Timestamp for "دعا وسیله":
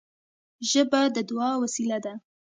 1.29-1.97